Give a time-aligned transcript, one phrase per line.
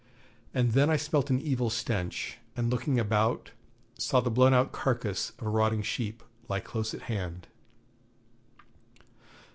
[0.51, 3.51] And then I smelt an evil stench, and looking about,
[3.99, 7.45] saw the blown out carcass of a rotting sheep lie close at hand.